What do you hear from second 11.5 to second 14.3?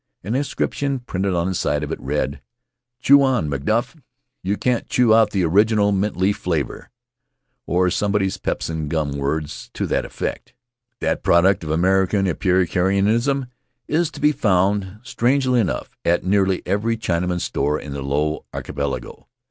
of American epicurean Faery Lands of the South Seas ism is to